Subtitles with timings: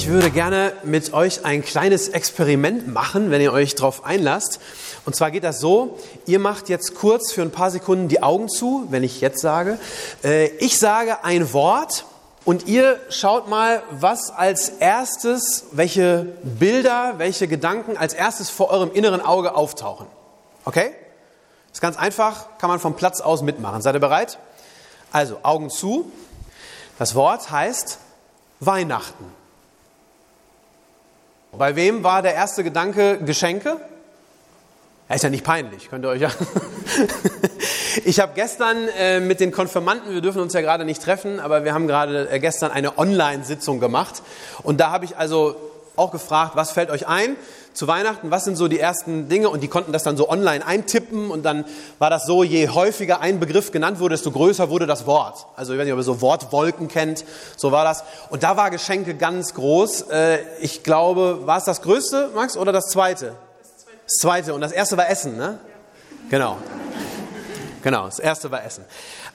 [0.00, 4.60] Ich würde gerne mit euch ein kleines Experiment machen, wenn ihr euch darauf einlasst.
[5.04, 8.48] Und zwar geht das so, ihr macht jetzt kurz für ein paar Sekunden die Augen
[8.48, 9.76] zu, wenn ich jetzt sage.
[10.22, 12.04] Äh, Ich sage ein Wort
[12.44, 18.92] und ihr schaut mal, was als erstes, welche Bilder, welche Gedanken als erstes vor eurem
[18.92, 20.06] inneren Auge auftauchen.
[20.64, 20.92] Okay?
[21.72, 23.82] Ist ganz einfach, kann man vom Platz aus mitmachen.
[23.82, 24.38] Seid ihr bereit?
[25.10, 26.12] Also, Augen zu.
[27.00, 27.98] Das Wort heißt
[28.60, 29.37] Weihnachten.
[31.52, 33.76] Bei wem war der erste Gedanke Geschenke?
[35.08, 36.30] Ja, ist ja nicht peinlich, könnt ihr euch ja.
[38.04, 41.64] Ich habe gestern äh, mit den Konfirmanden, wir dürfen uns ja gerade nicht treffen, aber
[41.64, 44.22] wir haben gerade äh, gestern eine Online-Sitzung gemacht.
[44.62, 45.56] Und da habe ich also
[45.96, 47.36] auch gefragt, was fällt euch ein
[47.78, 48.32] zu Weihnachten?
[48.32, 49.50] Was sind so die ersten Dinge?
[49.50, 51.30] Und die konnten das dann so online eintippen.
[51.30, 51.64] Und dann
[52.00, 55.46] war das so, je häufiger ein Begriff genannt wurde, desto größer wurde das Wort.
[55.54, 57.24] Also ich weiß nicht, ob ihr so Wortwolken kennt.
[57.56, 58.02] So war das.
[58.30, 60.06] Und da war Geschenke ganz groß.
[60.10, 63.34] Äh, ich glaube, war es das größte, Max, oder das zweite?
[64.06, 64.54] Das zweite.
[64.54, 65.60] Und das erste war Essen, ne?
[66.30, 66.56] Genau.
[67.84, 68.84] Genau, das erste war Essen.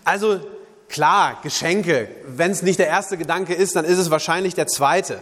[0.03, 0.41] Also
[0.89, 2.09] klar, Geschenke.
[2.27, 5.19] Wenn es nicht der erste Gedanke ist, dann ist es wahrscheinlich der zweite.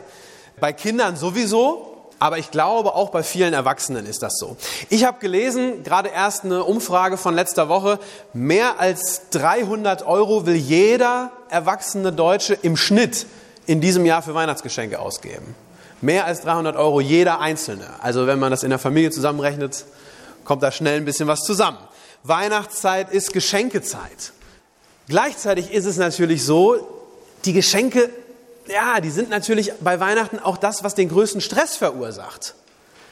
[0.59, 1.90] Bei Kindern sowieso,
[2.21, 4.55] aber ich glaube auch bei vielen Erwachsenen ist das so.
[4.89, 7.97] Ich habe gelesen, gerade erst eine Umfrage von letzter Woche,
[8.31, 13.25] mehr als 300 Euro will jeder erwachsene Deutsche im Schnitt
[13.65, 15.55] in diesem Jahr für Weihnachtsgeschenke ausgeben.
[15.99, 17.87] Mehr als 300 Euro jeder Einzelne.
[18.01, 19.83] Also wenn man das in der Familie zusammenrechnet,
[20.45, 21.79] kommt da schnell ein bisschen was zusammen.
[22.21, 24.31] Weihnachtszeit ist Geschenkezeit.
[25.07, 26.87] Gleichzeitig ist es natürlich so,
[27.45, 28.11] die Geschenke,
[28.67, 32.55] ja, die sind natürlich bei Weihnachten auch das, was den größten Stress verursacht.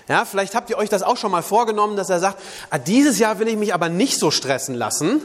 [0.08, 2.40] Ja, vielleicht habt ihr euch das auch schon mal vorgenommen, dass er sagt,
[2.72, 5.22] ah, dieses Jahr will ich mich aber nicht so stressen lassen.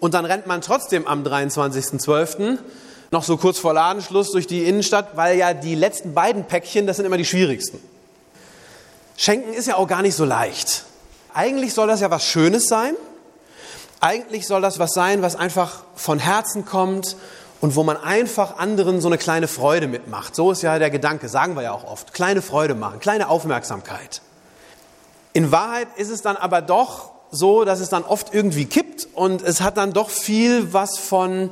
[0.00, 2.58] Und dann rennt man trotzdem am 23.12.
[3.10, 6.96] noch so kurz vor Ladenschluss durch die Innenstadt, weil ja die letzten beiden Päckchen, das
[6.96, 7.80] sind immer die schwierigsten.
[9.16, 10.84] Schenken ist ja auch gar nicht so leicht.
[11.32, 12.94] Eigentlich soll das ja was Schönes sein.
[14.00, 17.16] Eigentlich soll das was sein, was einfach von Herzen kommt
[17.60, 20.34] und wo man einfach anderen so eine kleine Freude mitmacht.
[20.34, 22.12] So ist ja der Gedanke, sagen wir ja auch oft.
[22.12, 24.22] Kleine Freude machen, kleine Aufmerksamkeit.
[25.32, 29.42] In Wahrheit ist es dann aber doch so, dass es dann oft irgendwie kippt und
[29.42, 31.50] es hat dann doch viel was von,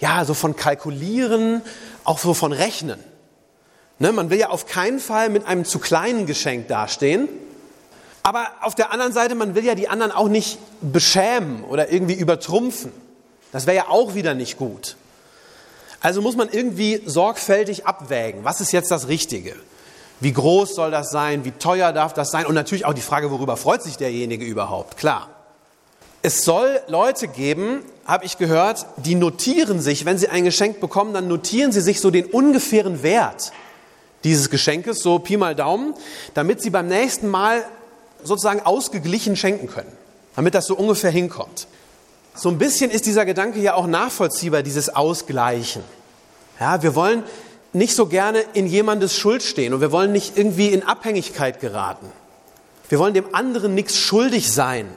[0.00, 1.62] ja, so von Kalkulieren,
[2.04, 3.02] auch so von Rechnen.
[3.98, 7.28] Ne, man will ja auf keinen Fall mit einem zu kleinen Geschenk dastehen.
[8.24, 12.14] Aber auf der anderen Seite, man will ja die anderen auch nicht beschämen oder irgendwie
[12.14, 12.90] übertrumpfen.
[13.52, 14.96] Das wäre ja auch wieder nicht gut.
[16.04, 19.56] Also muss man irgendwie sorgfältig abwägen, was ist jetzt das Richtige?
[20.20, 21.46] Wie groß soll das sein?
[21.46, 22.44] Wie teuer darf das sein?
[22.44, 24.98] Und natürlich auch die Frage, worüber freut sich derjenige überhaupt?
[24.98, 25.30] Klar.
[26.20, 31.14] Es soll Leute geben, habe ich gehört, die notieren sich, wenn sie ein Geschenk bekommen,
[31.14, 33.52] dann notieren sie sich so den ungefähren Wert
[34.24, 35.94] dieses Geschenkes, so Pi mal Daumen,
[36.34, 37.64] damit sie beim nächsten Mal
[38.22, 39.92] sozusagen ausgeglichen schenken können,
[40.36, 41.66] damit das so ungefähr hinkommt.
[42.36, 45.84] So ein bisschen ist dieser Gedanke ja auch nachvollziehbar, dieses Ausgleichen.
[46.58, 47.22] Ja, wir wollen
[47.72, 52.10] nicht so gerne in jemandes Schuld stehen und wir wollen nicht irgendwie in Abhängigkeit geraten.
[52.88, 54.88] Wir wollen dem anderen nichts schuldig sein.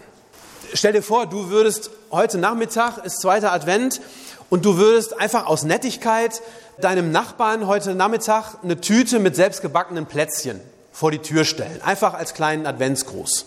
[0.73, 4.01] Stell dir vor, du würdest heute Nachmittag ist zweiter Advent
[4.49, 6.41] und du würdest einfach aus Nettigkeit
[6.81, 10.59] deinem Nachbarn heute Nachmittag eine Tüte mit selbstgebackenen Plätzchen
[10.91, 11.81] vor die Tür stellen.
[11.83, 13.45] Einfach als kleinen Adventsgruß.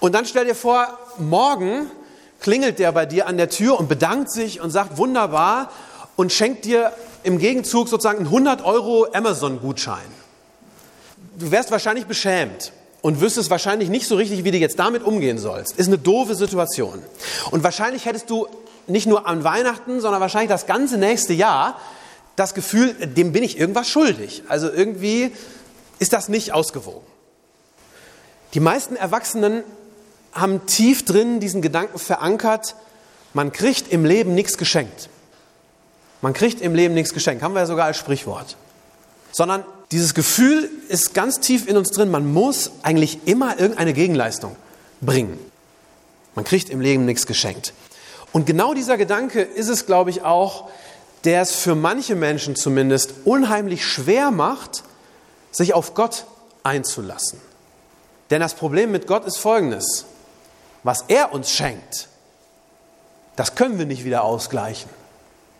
[0.00, 1.88] Und dann stell dir vor, morgen
[2.40, 5.70] klingelt der bei dir an der Tür und bedankt sich und sagt wunderbar
[6.16, 6.92] und schenkt dir
[7.22, 10.06] im Gegenzug sozusagen einen 100 Euro Amazon-Gutschein.
[11.38, 12.72] Du wärst wahrscheinlich beschämt
[13.02, 15.76] und wüsstest wahrscheinlich nicht so richtig, wie du jetzt damit umgehen sollst.
[15.76, 17.02] Ist eine doofe Situation.
[17.50, 18.46] Und wahrscheinlich hättest du
[18.86, 21.78] nicht nur an Weihnachten, sondern wahrscheinlich das ganze nächste Jahr
[22.36, 24.44] das Gefühl, dem bin ich irgendwas schuldig.
[24.48, 25.32] Also irgendwie
[25.98, 27.06] ist das nicht ausgewogen.
[28.54, 29.64] Die meisten Erwachsenen
[30.36, 32.76] haben tief drin diesen Gedanken verankert,
[33.34, 35.08] man kriegt im Leben nichts geschenkt.
[36.22, 38.56] Man kriegt im Leben nichts geschenkt, haben wir ja sogar als Sprichwort.
[39.32, 44.56] Sondern dieses Gefühl ist ganz tief in uns drin, man muss eigentlich immer irgendeine Gegenleistung
[45.00, 45.38] bringen.
[46.34, 47.72] Man kriegt im Leben nichts geschenkt.
[48.32, 50.68] Und genau dieser Gedanke ist es, glaube ich, auch,
[51.24, 54.82] der es für manche Menschen zumindest unheimlich schwer macht,
[55.50, 56.26] sich auf Gott
[56.62, 57.40] einzulassen.
[58.30, 60.04] Denn das Problem mit Gott ist folgendes.
[60.86, 62.06] Was er uns schenkt,
[63.34, 64.88] das können wir nicht wieder ausgleichen.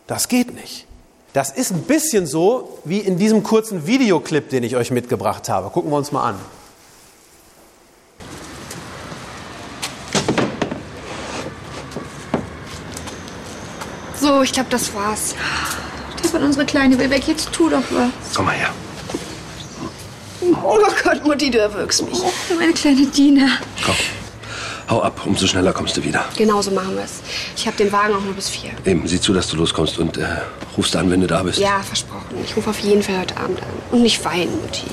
[0.07, 0.87] Das geht nicht.
[1.33, 5.71] Das ist ein bisschen so wie in diesem kurzen Videoclip, den ich euch mitgebracht habe.
[5.71, 6.39] Gucken wir uns mal an.
[14.21, 15.35] So, ich glaube, das war's.
[16.21, 17.27] Stefan, unsere Kleine will weg.
[17.27, 18.13] Jetzt tu doch was.
[18.33, 18.71] Komm mal her.
[20.63, 22.21] Oh Gott, Mutti, du erwürgst mich.
[22.57, 23.59] Meine kleine Dina.
[23.85, 23.97] Komm.
[24.89, 26.25] Hau ab, umso schneller kommst du wieder.
[26.37, 27.15] Genauso machen wir es.
[27.57, 28.71] Ich habe den Wagen auch nur bis vier.
[28.85, 30.25] Eben, sieh zu, dass du loskommst und äh,
[30.77, 31.59] rufst an, wenn du da bist.
[31.59, 32.37] Ja, versprochen.
[32.45, 33.69] Ich rufe auf jeden Fall heute Abend an.
[33.91, 34.85] Und nicht weinen, Mutti.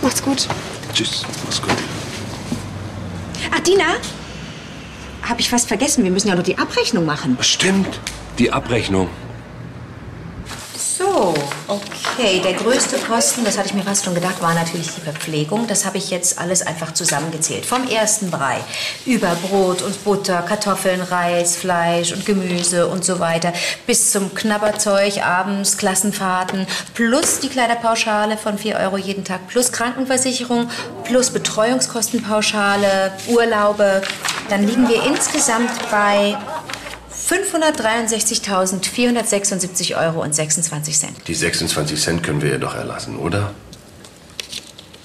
[0.00, 0.48] Macht's gut.
[0.94, 1.74] Tschüss, mach's gut.
[3.54, 3.84] Ach, Dina?
[5.28, 6.04] Hab ich fast vergessen.
[6.04, 7.36] Wir müssen ja noch die Abrechnung machen.
[7.40, 8.00] Stimmt,
[8.38, 9.08] die Abrechnung.
[10.76, 11.34] So,
[11.68, 12.40] okay.
[12.44, 15.66] Der größte Posten, das hatte ich mir fast schon gedacht, war natürlich die Verpflegung.
[15.66, 17.64] Das habe ich jetzt alles einfach zusammengezählt.
[17.66, 18.58] Vom ersten Brei
[19.06, 23.52] über Brot und Butter, Kartoffeln, Reis, Fleisch und Gemüse und so weiter.
[23.86, 30.70] Bis zum Knabberzeug, abends, Klassenfahrten, plus die Kleiderpauschale von 4 Euro jeden Tag, plus Krankenversicherung,
[31.04, 34.02] plus Betreuungskostenpauschale, Urlaube.
[34.48, 36.36] Dann liegen wir insgesamt bei
[37.28, 41.12] 563.476 Euro und 26 Cent.
[41.26, 43.52] Die 26 Cent können wir ihr doch erlassen, oder?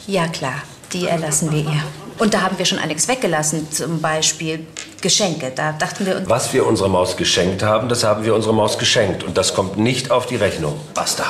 [0.08, 0.62] Ja, klar,
[0.92, 1.84] die erlassen wir ihr.
[2.18, 4.66] Und da haben wir schon einiges weggelassen, zum Beispiel
[5.02, 5.54] Geschenke.
[5.56, 6.30] Da dachten wir uns.
[6.30, 9.24] Was wir unserer Maus geschenkt haben, das haben wir unserer Maus geschenkt.
[9.24, 10.78] Und das kommt nicht auf die Rechnung.
[10.94, 11.24] Basta.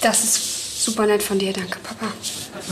[0.00, 1.52] Das ist super nett von dir.
[1.52, 2.06] Danke, Papa.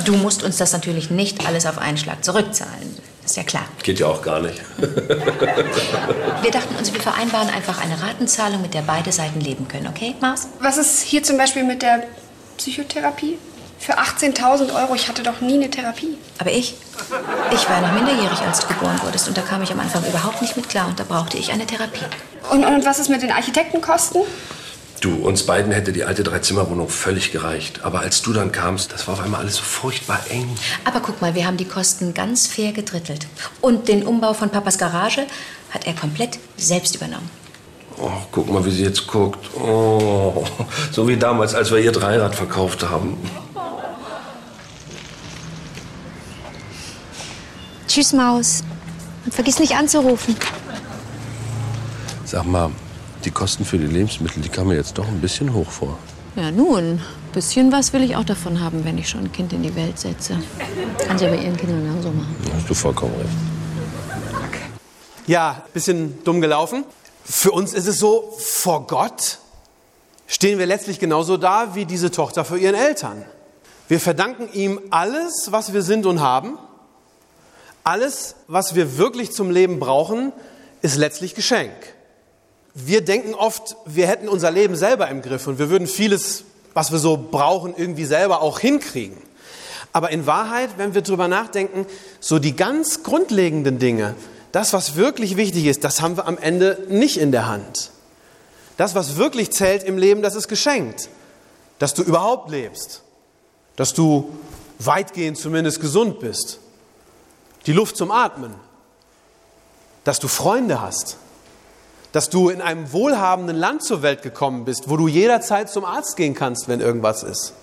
[0.06, 2.96] Du musst uns das natürlich nicht alles auf einen Schlag zurückzahlen.
[3.24, 3.64] Ist ja klar.
[3.82, 4.60] Geht ja auch gar nicht.
[6.42, 10.14] Wir dachten uns, wir vereinbaren einfach eine Ratenzahlung, mit der beide Seiten leben können, okay,
[10.20, 10.48] Maus?
[10.60, 12.02] Was ist hier zum Beispiel mit der
[12.58, 13.38] Psychotherapie?
[13.78, 14.94] Für 18.000 Euro.
[14.94, 16.16] Ich hatte doch nie eine Therapie.
[16.38, 16.74] Aber ich?
[17.52, 19.28] Ich war noch minderjährig, als du geboren wurdest.
[19.28, 20.88] Und da kam ich am Anfang überhaupt nicht mit klar.
[20.88, 22.04] Und da brauchte ich eine Therapie.
[22.50, 24.22] Und, und was ist mit den Architektenkosten?
[25.04, 27.84] Du, uns beiden hätte die alte Dreizimmerwohnung völlig gereicht.
[27.84, 30.48] Aber als du dann kamst, das war auf einmal alles so furchtbar eng.
[30.86, 33.26] Aber guck mal, wir haben die Kosten ganz fair gedrittelt.
[33.60, 35.26] Und den Umbau von Papas Garage
[35.72, 37.28] hat er komplett selbst übernommen.
[37.98, 39.54] Oh, guck mal, wie sie jetzt guckt.
[39.54, 40.42] Oh,
[40.90, 43.18] so wie damals, als wir ihr Dreirad verkauft haben.
[47.88, 48.64] Tschüss, Maus.
[49.26, 50.34] Und vergiss nicht anzurufen.
[52.24, 52.70] Sag mal,
[53.24, 55.98] die Kosten für die Lebensmittel, die kamen mir jetzt doch ein bisschen hoch vor.
[56.36, 57.00] Ja, nun,
[57.32, 59.98] bisschen was will ich auch davon haben, wenn ich schon ein Kind in die Welt
[59.98, 60.36] setze.
[60.98, 62.36] Kann sie bei ihren Kindern genauso machen.
[62.44, 63.30] Da hast du vollkommen recht.
[65.26, 66.84] Ja, bisschen dumm gelaufen.
[67.24, 69.38] Für uns ist es so, vor Gott
[70.26, 73.24] stehen wir letztlich genauso da wie diese Tochter für ihren Eltern.
[73.88, 76.58] Wir verdanken ihm alles, was wir sind und haben.
[77.84, 80.32] Alles, was wir wirklich zum Leben brauchen,
[80.82, 81.72] ist letztlich Geschenk.
[82.74, 86.44] Wir denken oft, wir hätten unser Leben selber im Griff und wir würden vieles,
[86.74, 89.16] was wir so brauchen, irgendwie selber auch hinkriegen.
[89.92, 91.86] Aber in Wahrheit, wenn wir drüber nachdenken,
[92.18, 94.16] so die ganz grundlegenden Dinge,
[94.50, 97.90] das, was wirklich wichtig ist, das haben wir am Ende nicht in der Hand.
[98.76, 101.08] Das, was wirklich zählt im Leben, das ist geschenkt.
[101.78, 103.02] Dass du überhaupt lebst.
[103.76, 104.32] Dass du
[104.80, 106.58] weitgehend zumindest gesund bist.
[107.66, 108.54] Die Luft zum Atmen.
[110.02, 111.18] Dass du Freunde hast.
[112.14, 116.16] Dass du in einem wohlhabenden Land zur Welt gekommen bist, wo du jederzeit zum Arzt
[116.16, 117.54] gehen kannst, wenn irgendwas ist.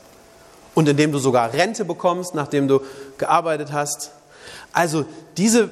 [0.75, 2.81] Und in dem du sogar Rente bekommst, nachdem du
[3.17, 4.11] gearbeitet hast.
[4.73, 5.05] Also
[5.37, 5.69] diese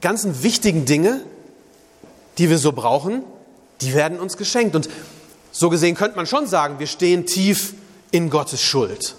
[0.00, 1.20] ganzen wichtigen Dinge,
[2.38, 3.24] die wir so brauchen,
[3.82, 4.74] die werden uns geschenkt.
[4.74, 4.88] Und
[5.52, 7.74] so gesehen könnte man schon sagen, wir stehen tief
[8.10, 9.16] in Gottes Schuld.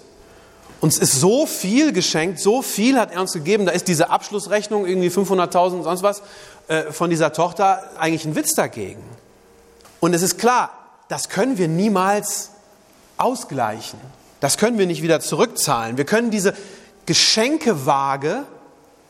[0.80, 3.66] Uns ist so viel geschenkt, so viel hat er uns gegeben.
[3.66, 6.22] Da ist diese Abschlussrechnung, irgendwie 500.000, sonst was,
[6.68, 9.02] äh, von dieser Tochter eigentlich ein Witz dagegen.
[10.00, 10.70] Und es ist klar,
[11.08, 12.50] das können wir niemals
[13.16, 13.98] ausgleichen.
[14.40, 15.96] Das können wir nicht wieder zurückzahlen.
[15.96, 16.52] Wir können diese
[17.06, 18.44] Geschenkewaage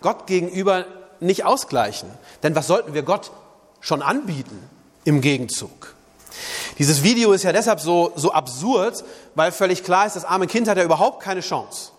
[0.00, 0.84] Gott gegenüber
[1.18, 2.08] nicht ausgleichen.
[2.42, 3.32] Denn was sollten wir Gott
[3.80, 4.62] schon anbieten
[5.04, 5.95] im Gegenzug?
[6.78, 10.68] Dieses Video ist ja deshalb so, so absurd, weil völlig klar ist, das arme Kind
[10.68, 11.90] hat ja überhaupt keine Chance.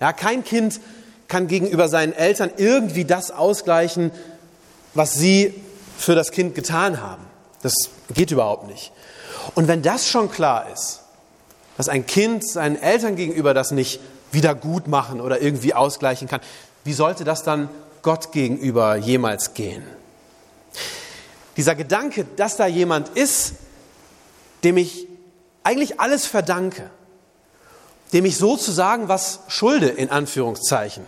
[0.00, 0.80] Ja, kein Kind
[1.28, 4.12] kann gegenüber seinen Eltern irgendwie das ausgleichen,
[4.94, 5.54] was sie
[5.98, 7.24] für das Kind getan haben.
[7.62, 7.74] Das
[8.14, 8.92] geht überhaupt nicht.
[9.54, 11.00] Und wenn das schon klar ist,
[11.76, 14.00] dass ein Kind seinen Eltern gegenüber das nicht
[14.32, 16.40] wieder gut machen oder irgendwie ausgleichen kann,
[16.84, 17.68] wie sollte das dann
[18.02, 19.82] Gott gegenüber jemals gehen?
[21.56, 23.54] Dieser Gedanke, dass da jemand ist,
[24.64, 25.06] dem ich
[25.62, 26.90] eigentlich alles verdanke,
[28.12, 31.06] dem ich sozusagen was schulde, in Anführungszeichen,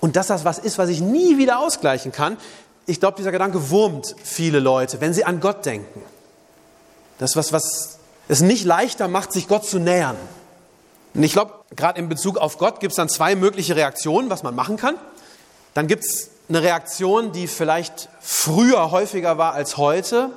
[0.00, 2.38] und dass das was ist, was ich nie wieder ausgleichen kann,
[2.86, 6.02] ich glaube, dieser Gedanke wurmt viele Leute, wenn sie an Gott denken.
[7.18, 10.16] Das was, was es nicht leichter macht, sich Gott zu nähern.
[11.14, 14.42] Und ich glaube, gerade in Bezug auf Gott gibt es dann zwei mögliche Reaktionen, was
[14.42, 14.96] man machen kann.
[15.74, 20.30] Dann gibt es eine Reaktion, die vielleicht früher häufiger war als heute.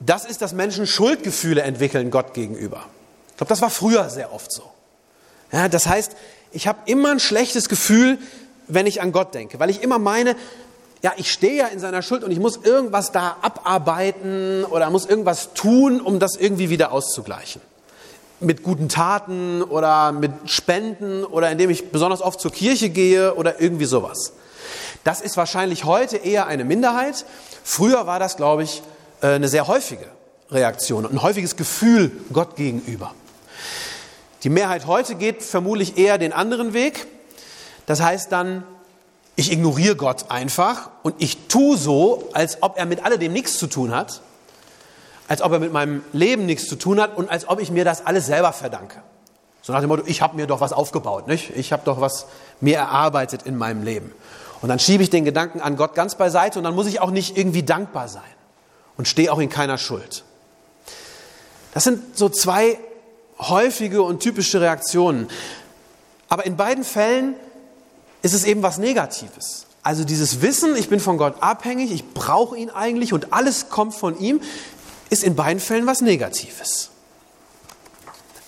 [0.00, 2.84] Das ist, dass Menschen Schuldgefühle entwickeln Gott gegenüber.
[3.30, 4.62] Ich glaube, das war früher sehr oft so.
[5.52, 6.16] Ja, das heißt,
[6.52, 8.18] ich habe immer ein schlechtes Gefühl,
[8.66, 10.36] wenn ich an Gott denke, weil ich immer meine,
[11.02, 15.06] ja, ich stehe ja in seiner Schuld und ich muss irgendwas da abarbeiten oder muss
[15.06, 17.62] irgendwas tun, um das irgendwie wieder auszugleichen.
[18.40, 23.60] Mit guten Taten oder mit Spenden oder indem ich besonders oft zur Kirche gehe oder
[23.60, 24.32] irgendwie sowas.
[25.04, 27.24] Das ist wahrscheinlich heute eher eine Minderheit.
[27.64, 28.82] Früher war das, glaube ich,
[29.22, 30.06] äh, eine sehr häufige
[30.50, 33.14] Reaktion und ein häufiges Gefühl Gott gegenüber.
[34.42, 37.06] Die Mehrheit heute geht vermutlich eher den anderen Weg.
[37.86, 38.64] Das heißt dann,
[39.36, 43.66] ich ignoriere Gott einfach und ich tue so, als ob er mit alledem nichts zu
[43.66, 44.20] tun hat,
[45.28, 47.84] als ob er mit meinem Leben nichts zu tun hat und als ob ich mir
[47.84, 49.02] das alles selber verdanke.
[49.62, 51.50] So nach dem Motto, ich habe mir doch was aufgebaut, nicht?
[51.56, 52.26] Ich habe doch was
[52.60, 54.12] mir erarbeitet in meinem Leben.
[54.62, 57.10] Und dann schiebe ich den Gedanken an Gott ganz beiseite und dann muss ich auch
[57.10, 58.22] nicht irgendwie dankbar sein
[58.96, 60.24] und stehe auch in keiner Schuld.
[61.72, 62.78] Das sind so zwei
[63.38, 65.28] häufige und typische Reaktionen.
[66.28, 67.34] Aber in beiden Fällen
[68.22, 69.66] ist es eben was Negatives.
[69.82, 73.94] Also dieses Wissen, ich bin von Gott abhängig, ich brauche ihn eigentlich und alles kommt
[73.94, 74.40] von ihm,
[75.08, 76.90] ist in beiden Fällen was Negatives.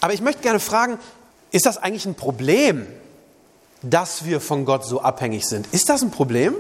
[0.00, 0.98] Aber ich möchte gerne fragen,
[1.50, 2.86] ist das eigentlich ein Problem,
[3.82, 5.66] dass wir von Gott so abhängig sind?
[5.72, 6.54] Ist das ein Problem,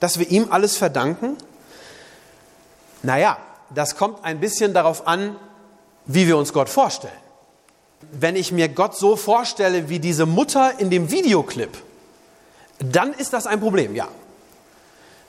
[0.00, 1.36] dass wir ihm alles verdanken?
[3.02, 3.38] Naja,
[3.74, 5.36] das kommt ein bisschen darauf an,
[6.06, 7.12] wie wir uns Gott vorstellen.
[8.12, 11.76] Wenn ich mir Gott so vorstelle wie diese Mutter in dem Videoclip,
[12.78, 14.08] dann ist das ein Problem, ja.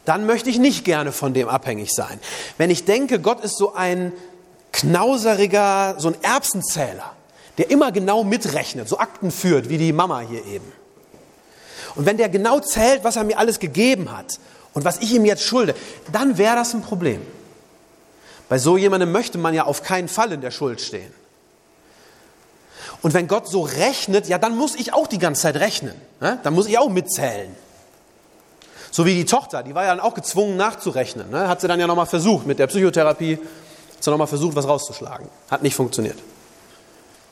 [0.05, 2.19] Dann möchte ich nicht gerne von dem abhängig sein.
[2.57, 4.13] Wenn ich denke, Gott ist so ein
[4.71, 7.13] knauseriger, so ein Erbsenzähler,
[7.57, 10.71] der immer genau mitrechnet, so Akten führt, wie die Mama hier eben.
[11.96, 14.39] Und wenn der genau zählt, was er mir alles gegeben hat
[14.74, 15.75] und was ich ihm jetzt schulde,
[16.12, 17.22] dann wäre das ein Problem.
[18.48, 21.13] Bei so jemandem möchte man ja auf keinen Fall in der Schuld stehen.
[23.01, 25.96] Und wenn Gott so rechnet, ja, dann muss ich auch die ganze Zeit rechnen.
[26.19, 26.39] Ne?
[26.43, 27.55] Dann muss ich auch mitzählen.
[28.91, 31.29] So wie die Tochter, die war ja dann auch gezwungen nachzurechnen.
[31.29, 31.48] Ne?
[31.48, 35.27] Hat sie dann ja nochmal versucht mit der Psychotherapie, hat sie nochmal versucht, was rauszuschlagen.
[35.50, 36.17] Hat nicht funktioniert.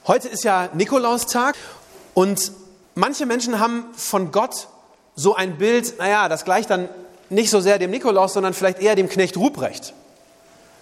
[0.06, 1.56] Heute ist ja Nikolaustag
[2.14, 2.52] und
[2.98, 4.68] manche Menschen haben von Gott
[5.16, 6.90] so ein Bild, naja, das gleicht dann
[7.30, 9.94] nicht so sehr dem Nikolaus, sondern vielleicht eher dem Knecht Ruprecht.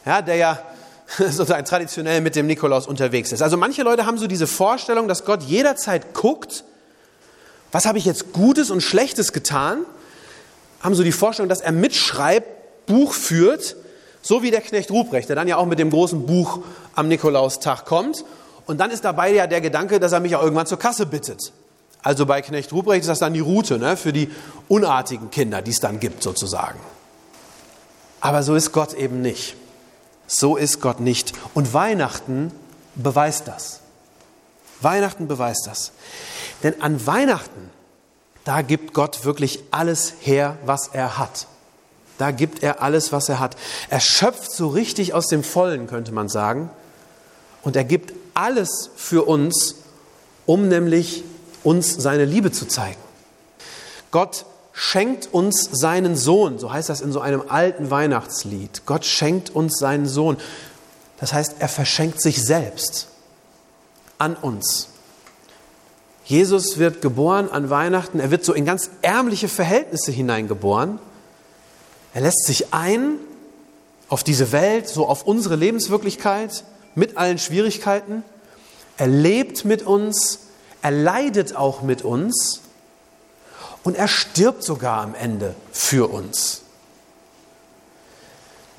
[0.06, 0.60] Ja, der ja
[1.18, 3.42] sozusagen traditionell mit dem Nikolaus unterwegs ist.
[3.42, 6.64] Also manche Leute haben so diese Vorstellung, dass Gott jederzeit guckt,
[7.72, 9.80] was habe ich jetzt Gutes und Schlechtes getan,
[10.82, 13.76] haben so die Vorstellung, dass er mitschreibt, Buch führt,
[14.22, 16.60] so wie der Knecht Ruprecht, der dann ja auch mit dem großen Buch
[16.94, 18.24] am Nikolaustag kommt.
[18.68, 21.52] Und dann ist dabei ja der Gedanke, dass er mich auch irgendwann zur Kasse bittet.
[22.06, 24.30] Also bei Knecht Ruprecht ist das dann die Route ne, für die
[24.68, 26.80] unartigen Kinder, die es dann gibt sozusagen.
[28.22, 29.56] Aber so ist Gott eben nicht.
[30.28, 31.34] So ist Gott nicht.
[31.56, 32.52] Und Weihnachten
[32.94, 33.80] beweist das.
[34.82, 35.94] Weihnachten beweist das.
[36.62, 37.72] Denn an Weihnachten,
[38.44, 41.48] da gibt Gott wirklich alles her, was er hat.
[42.20, 43.58] Da gibt er alles, was er hat.
[43.90, 46.70] Er schöpft so richtig aus dem Vollen, könnte man sagen.
[47.64, 49.78] Und er gibt alles für uns,
[50.46, 51.24] um nämlich
[51.66, 53.00] uns seine Liebe zu zeigen.
[54.12, 58.84] Gott schenkt uns seinen Sohn, so heißt das in so einem alten Weihnachtslied.
[58.86, 60.38] Gott schenkt uns seinen Sohn.
[61.20, 63.08] Das heißt, er verschenkt sich selbst
[64.18, 64.90] an uns.
[66.26, 71.00] Jesus wird geboren an Weihnachten, er wird so in ganz ärmliche Verhältnisse hineingeboren.
[72.14, 73.20] Er lässt sich ein
[74.10, 76.64] auf diese Welt, so auf unsere Lebenswirklichkeit
[76.96, 78.24] mit allen Schwierigkeiten.
[78.98, 80.40] Er lebt mit uns,
[80.86, 82.62] er leidet auch mit uns
[83.84, 86.62] und er stirbt sogar am Ende für uns.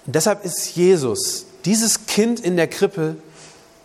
[0.06, 3.16] Und deshalb ist Jesus, dieses Kind in der Krippe,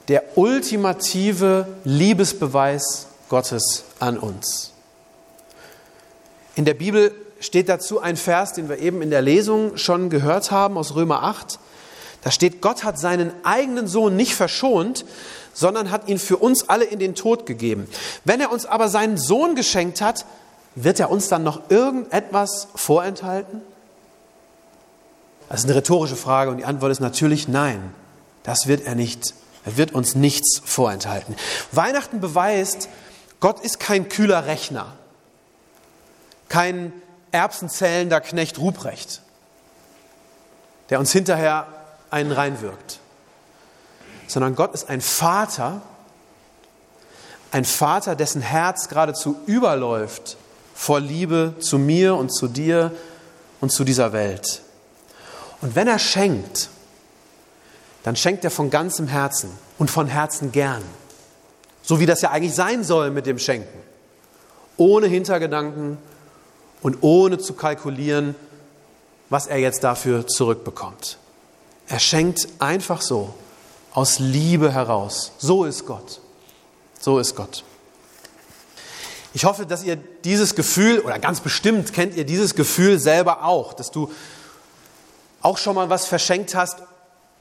[0.07, 4.71] der ultimative Liebesbeweis Gottes an uns.
[6.53, 10.51] In der Bibel steht dazu ein Vers, den wir eben in der Lesung schon gehört
[10.51, 11.57] haben aus Römer 8.
[12.21, 15.05] Da steht, Gott hat seinen eigenen Sohn nicht verschont,
[15.53, 17.87] sondern hat ihn für uns alle in den Tod gegeben.
[18.25, 20.25] Wenn er uns aber seinen Sohn geschenkt hat,
[20.75, 23.61] wird er uns dann noch irgendetwas vorenthalten?
[25.49, 27.93] Das ist eine rhetorische Frage und die Antwort ist natürlich nein.
[28.43, 29.33] Das wird er nicht
[29.65, 31.35] Er wird uns nichts vorenthalten.
[31.71, 32.89] Weihnachten beweist,
[33.39, 34.93] Gott ist kein kühler Rechner,
[36.49, 36.93] kein
[37.31, 39.21] erbsenzählender Knecht Ruprecht,
[40.89, 41.67] der uns hinterher
[42.09, 43.00] einen reinwirkt,
[44.31, 45.81] sondern Gott ist ein Vater,
[47.51, 50.37] ein Vater, dessen Herz geradezu überläuft
[50.73, 52.91] vor Liebe zu mir und zu dir
[53.59, 54.61] und zu dieser Welt.
[55.59, 56.69] Und wenn er schenkt,
[58.03, 60.81] dann schenkt er von ganzem Herzen und von Herzen gern.
[61.81, 63.79] So wie das ja eigentlich sein soll mit dem Schenken.
[64.77, 65.97] Ohne Hintergedanken
[66.81, 68.33] und ohne zu kalkulieren,
[69.29, 71.17] was er jetzt dafür zurückbekommt.
[71.87, 73.33] Er schenkt einfach so,
[73.93, 75.31] aus Liebe heraus.
[75.37, 76.19] So ist Gott.
[76.99, 77.63] So ist Gott.
[79.33, 83.73] Ich hoffe, dass ihr dieses Gefühl, oder ganz bestimmt kennt ihr dieses Gefühl selber auch,
[83.73, 84.11] dass du
[85.41, 86.79] auch schon mal was verschenkt hast,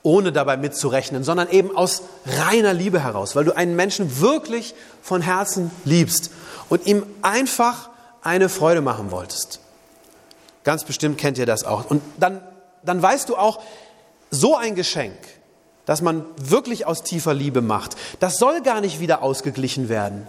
[0.03, 5.21] ohne dabei mitzurechnen, sondern eben aus reiner Liebe heraus, weil du einen Menschen wirklich von
[5.21, 6.31] Herzen liebst
[6.69, 7.91] und ihm einfach
[8.23, 9.61] eine Freude machen wolltest.
[10.65, 11.91] Ganz bestimmt kennt ihr das auch.
[11.91, 12.41] Und dann,
[12.83, 13.61] dann weißt du auch,
[14.31, 15.17] so ein Geschenk,
[15.87, 20.27] das man wirklich aus tiefer Liebe macht, das soll gar nicht wieder ausgeglichen werden.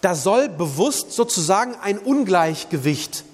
[0.00, 3.24] Da soll bewusst sozusagen ein Ungleichgewicht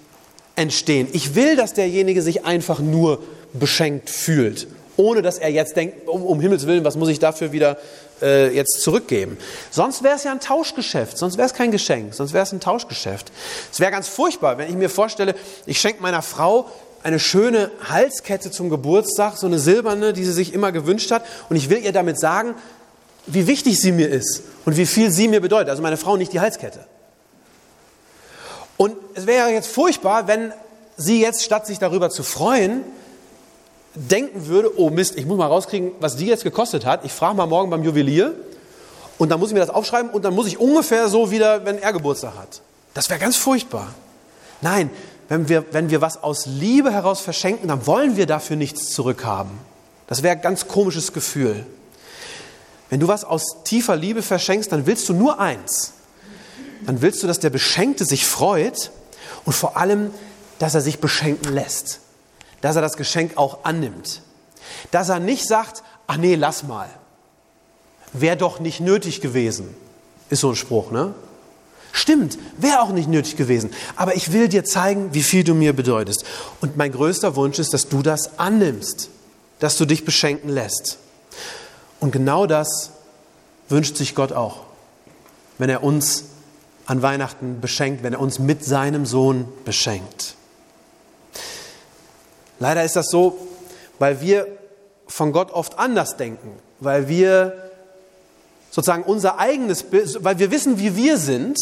[0.56, 1.08] entstehen.
[1.12, 6.22] Ich will, dass derjenige sich einfach nur beschenkt fühlt, ohne dass er jetzt denkt, um,
[6.22, 7.78] um Himmels Willen, was muss ich dafür wieder
[8.20, 9.36] äh, jetzt zurückgeben.
[9.70, 12.60] Sonst wäre es ja ein Tauschgeschäft, sonst wäre es kein Geschenk, sonst wäre es ein
[12.60, 13.32] Tauschgeschäft.
[13.70, 15.34] Es wäre ganz furchtbar, wenn ich mir vorstelle,
[15.66, 16.70] ich schenke meiner Frau
[17.02, 21.56] eine schöne Halskette zum Geburtstag, so eine silberne, die sie sich immer gewünscht hat, und
[21.56, 22.54] ich will ihr damit sagen,
[23.26, 25.70] wie wichtig sie mir ist und wie viel sie mir bedeutet.
[25.70, 26.80] Also meine Frau nicht die Halskette.
[28.76, 30.52] Und es wäre jetzt furchtbar, wenn
[30.96, 32.82] sie jetzt, statt sich darüber zu freuen,
[33.94, 37.04] denken würde, oh Mist, ich muss mal rauskriegen, was die jetzt gekostet hat.
[37.04, 38.34] Ich frage mal morgen beim Juwelier
[39.18, 41.78] und dann muss ich mir das aufschreiben und dann muss ich ungefähr so wieder, wenn
[41.78, 42.60] er Geburtstag hat.
[42.94, 43.94] Das wäre ganz furchtbar.
[44.60, 44.90] Nein,
[45.28, 49.52] wenn wir, wenn wir was aus Liebe heraus verschenken, dann wollen wir dafür nichts zurückhaben.
[50.06, 51.64] Das wäre ein ganz komisches Gefühl.
[52.90, 55.94] Wenn du was aus tiefer Liebe verschenkst, dann willst du nur eins.
[56.84, 58.90] Dann willst du, dass der Beschenkte sich freut
[59.44, 60.10] und vor allem,
[60.58, 62.00] dass er sich beschenken lässt
[62.62, 64.22] dass er das Geschenk auch annimmt.
[64.90, 66.88] Dass er nicht sagt, ach nee, lass mal.
[68.14, 69.74] Wäre doch nicht nötig gewesen.
[70.30, 71.14] Ist so ein Spruch, ne?
[71.92, 73.70] Stimmt, wäre auch nicht nötig gewesen.
[73.96, 76.24] Aber ich will dir zeigen, wie viel du mir bedeutest.
[76.62, 79.10] Und mein größter Wunsch ist, dass du das annimmst,
[79.58, 80.98] dass du dich beschenken lässt.
[82.00, 82.90] Und genau das
[83.68, 84.60] wünscht sich Gott auch,
[85.58, 86.24] wenn er uns
[86.86, 90.34] an Weihnachten beschenkt, wenn er uns mit seinem Sohn beschenkt.
[92.58, 93.38] Leider ist das so,
[93.98, 94.46] weil wir
[95.06, 97.70] von Gott oft anders denken, weil wir
[98.70, 99.84] sozusagen unser eigenes
[100.20, 101.58] weil wir wissen, wie wir sind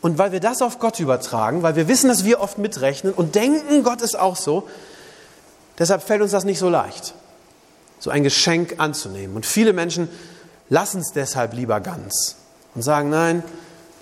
[0.00, 3.34] und weil wir das auf Gott übertragen, weil wir wissen, dass wir oft mitrechnen und
[3.34, 4.68] denken, Gott ist auch so.
[5.78, 7.14] Deshalb fällt uns das nicht so leicht,
[7.98, 9.36] so ein Geschenk anzunehmen.
[9.36, 10.08] Und viele Menschen
[10.68, 12.36] lassen es deshalb lieber ganz
[12.74, 13.42] und sagen, nein,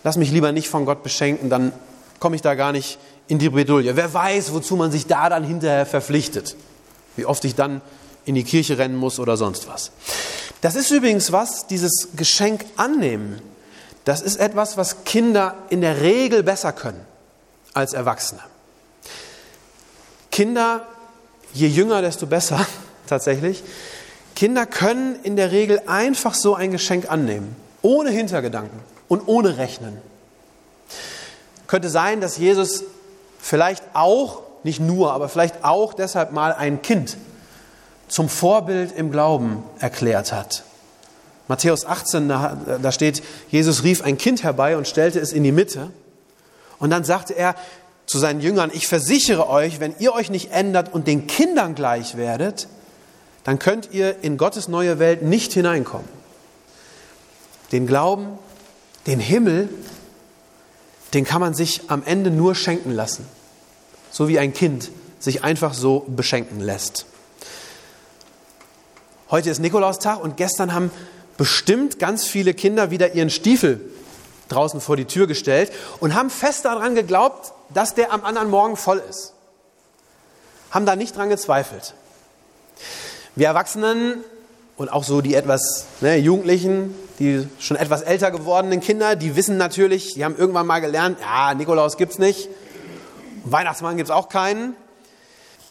[0.05, 1.73] lass mich lieber nicht von Gott beschenken, dann
[2.19, 3.97] komme ich da gar nicht in die Bredouille.
[3.97, 6.57] Wer weiß, wozu man sich da dann hinterher verpflichtet.
[7.17, 7.81] Wie oft ich dann
[8.25, 9.93] in die Kirche rennen muss oder sonst was.
[10.61, 13.41] Das ist übrigens was, dieses Geschenk annehmen.
[14.07, 17.05] Das ist etwas, was Kinder in der Regel besser können
[17.75, 18.41] als Erwachsene.
[20.31, 20.87] Kinder,
[21.53, 22.65] je jünger, desto besser
[23.09, 23.65] tatsächlich.
[24.37, 29.99] Kinder können in der Regel einfach so ein Geschenk annehmen, ohne Hintergedanken und ohne Rechnen.
[31.67, 32.85] Könnte sein, dass Jesus
[33.41, 37.17] vielleicht auch, nicht nur, aber vielleicht auch deshalb mal ein Kind
[38.07, 40.63] zum Vorbild im Glauben erklärt hat.
[41.49, 45.53] Matthäus 18, da, da steht, Jesus rief ein Kind herbei und stellte es in die
[45.53, 45.91] Mitte.
[46.79, 47.55] Und dann sagte er
[48.07, 52.17] zu seinen Jüngern, ich versichere euch, wenn ihr euch nicht ändert und den Kindern gleich
[52.17, 52.69] werdet,
[53.45, 56.09] dann könnt ihr in Gottes neue Welt nicht hineinkommen.
[57.73, 58.39] Den Glauben,
[59.07, 59.69] den Himmel,
[61.15, 63.27] den kann man sich am Ende nur schenken lassen
[64.17, 67.05] so wie ein Kind sich einfach so beschenken lässt.
[69.31, 70.91] Heute ist Nikolaustag und gestern haben
[71.37, 73.81] bestimmt ganz viele Kinder wieder ihren Stiefel
[74.49, 78.77] draußen vor die Tür gestellt und haben fest daran geglaubt, dass der am anderen Morgen
[78.77, 79.33] voll ist.
[80.71, 81.95] Haben da nicht dran gezweifelt.
[83.35, 84.25] Wir Erwachsenen
[84.77, 89.57] und auch so die etwas ne, Jugendlichen, die schon etwas älter gewordenen Kinder, die wissen
[89.57, 92.49] natürlich, die haben irgendwann mal gelernt, ja, Nikolaus gibt's nicht.
[93.45, 94.75] Weihnachtsmann gibt es auch keinen.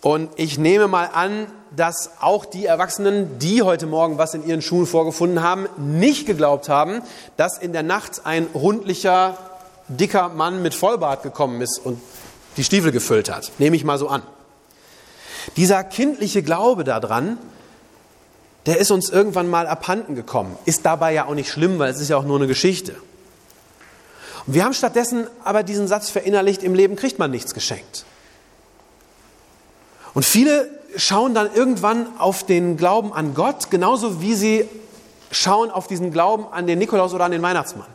[0.02, 4.62] Und ich nehme mal an, dass auch die Erwachsenen, die heute Morgen was in ihren
[4.62, 7.02] Schuhen vorgefunden haben, nicht geglaubt haben,
[7.38, 9.38] dass in der Nacht ein rundlicher,
[9.88, 12.00] dicker Mann mit Vollbart gekommen ist und
[12.58, 13.52] die Stiefel gefüllt hat.
[13.58, 14.22] Nehme ich mal so an.
[15.58, 17.38] Dieser kindliche Glaube daran,
[18.66, 20.58] der ist uns irgendwann mal abhanden gekommen.
[20.66, 22.96] Ist dabei ja auch nicht schlimm, weil es ist ja auch nur eine Geschichte.
[24.48, 28.06] Und wir haben stattdessen aber diesen Satz verinnerlicht, im Leben kriegt man nichts geschenkt.
[30.14, 34.70] Und viele schauen dann irgendwann auf den Glauben an Gott, genauso wie sie
[35.32, 37.88] schauen auf diesen Glauben an den Nikolaus oder an den Weihnachtsmann.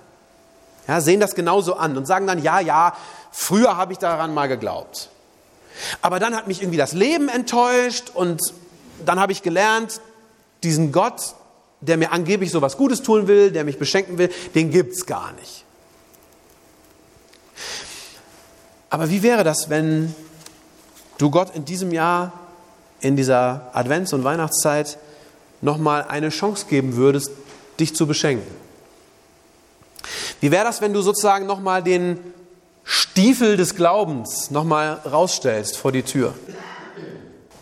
[0.88, 2.94] Ja, sehen das genauso an und sagen dann, ja, ja,
[3.30, 5.10] früher habe ich daran mal geglaubt.
[6.02, 8.40] Aber dann hat mich irgendwie das Leben enttäuscht und
[9.04, 10.00] dann habe ich gelernt,
[10.62, 11.34] diesen Gott,
[11.80, 15.06] der mir angeblich so was Gutes tun will, der mich beschenken will, den gibt es
[15.06, 15.64] gar nicht.
[18.90, 20.14] Aber wie wäre das, wenn
[21.16, 22.32] du Gott in diesem Jahr,
[23.00, 24.98] in dieser Advents- und Weihnachtszeit,
[25.60, 27.32] nochmal eine Chance geben würdest,
[27.78, 28.46] dich zu beschenken?
[30.40, 32.18] Wie wäre das, wenn du sozusagen nochmal den
[32.84, 36.34] Stiefel des Glaubens nochmal rausstellst vor die Tür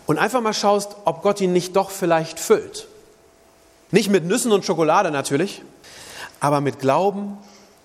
[0.07, 2.87] und einfach mal schaust, ob Gott ihn nicht doch vielleicht füllt?
[3.91, 5.63] Nicht mit Nüssen und Schokolade natürlich,
[6.41, 7.39] aber mit Glauben,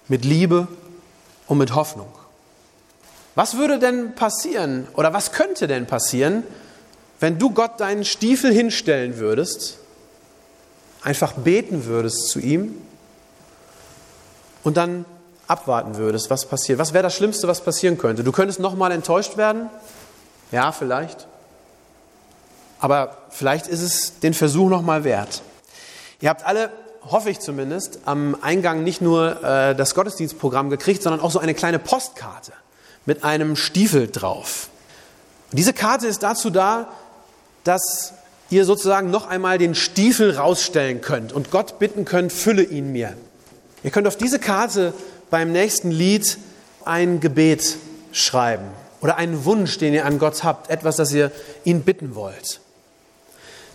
[0.07, 0.67] mit Liebe
[1.47, 2.07] und mit Hoffnung.
[3.35, 6.43] Was würde denn passieren oder was könnte denn passieren,
[7.23, 9.77] wenn du Gott deinen Stiefel hinstellen würdest,
[11.03, 12.75] einfach beten würdest zu ihm
[14.65, 15.05] und dann
[15.47, 16.79] abwarten würdest, was passiert?
[16.79, 18.25] Was wäre das Schlimmste, was passieren könnte?
[18.25, 19.69] Du könntest nochmal enttäuscht werden?
[20.51, 21.27] Ja, vielleicht.
[22.81, 25.43] Aber vielleicht ist es den Versuch nochmal wert.
[26.19, 26.71] Ihr habt alle,
[27.09, 31.53] hoffe ich zumindest, am Eingang nicht nur äh, das Gottesdienstprogramm gekriegt, sondern auch so eine
[31.53, 32.51] kleine Postkarte
[33.05, 34.67] mit einem Stiefel drauf.
[35.51, 36.89] Und diese Karte ist dazu da,
[37.63, 38.13] dass
[38.49, 43.15] ihr sozusagen noch einmal den Stiefel rausstellen könnt und Gott bitten könnt, fülle ihn mir.
[43.83, 44.93] Ihr könnt auf diese Karte
[45.29, 46.37] beim nächsten Lied
[46.85, 47.77] ein Gebet
[48.11, 48.65] schreiben
[49.01, 51.31] oder einen Wunsch, den ihr an Gott habt, etwas, das ihr
[51.63, 52.61] ihn bitten wollt.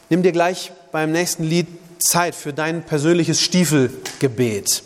[0.08, 1.66] Nimm dir gleich beim nächsten Lied
[1.98, 4.82] Zeit für dein persönliches Stiefelgebet.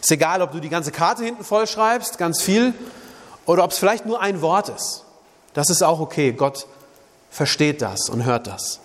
[0.00, 2.72] Ist egal, ob du die ganze Karte hinten voll schreibst, ganz viel,
[3.46, 5.04] oder ob es vielleicht nur ein Wort ist.
[5.54, 6.32] Das ist auch okay.
[6.32, 6.66] Gott
[7.30, 8.80] versteht das und hört das.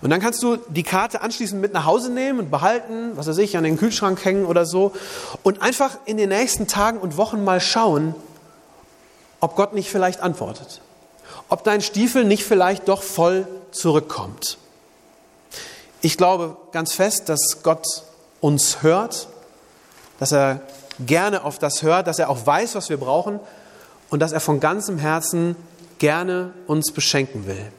[0.00, 3.38] Und dann kannst du die Karte anschließend mit nach Hause nehmen und behalten, was weiß
[3.38, 4.92] ich, an den Kühlschrank hängen oder so
[5.42, 8.14] und einfach in den nächsten Tagen und Wochen mal schauen,
[9.40, 10.80] ob Gott nicht vielleicht antwortet.
[11.48, 14.58] Ob dein Stiefel nicht vielleicht doch voll zurückkommt.
[16.00, 17.84] Ich glaube ganz fest, dass Gott
[18.40, 19.28] uns hört,
[20.18, 20.60] dass er
[21.00, 23.40] gerne auf das hört, dass er auch weiß, was wir brauchen
[24.10, 25.56] und dass er von ganzem Herzen
[26.00, 27.70] gerne uns beschenken will.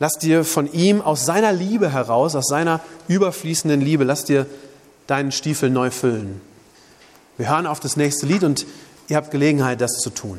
[0.00, 4.46] Lass dir von ihm aus seiner Liebe heraus, aus seiner überfließenden Liebe, lass dir
[5.06, 6.40] deinen Stiefel neu füllen.
[7.36, 8.66] Wir hören auf das nächste Lied und
[9.08, 10.38] ihr habt Gelegenheit, das zu tun.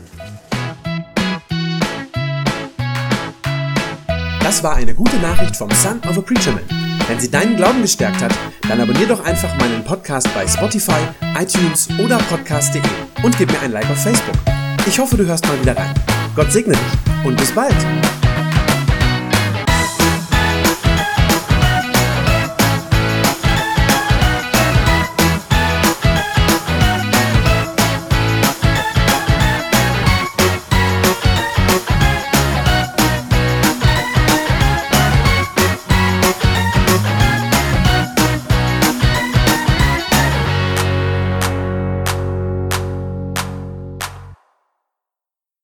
[4.42, 6.64] Das war eine gute Nachricht vom Son of a Preacher Man.
[7.08, 8.34] Wenn sie deinen Glauben gestärkt hat,
[8.68, 11.02] dann abonnier doch einfach meinen Podcast bei Spotify,
[11.38, 12.82] iTunes oder podcast.de
[13.24, 14.36] und gib mir ein Like auf Facebook.
[14.88, 15.94] Ich hoffe, du hörst mal wieder rein.
[16.36, 17.74] Gott segne dich und bis bald.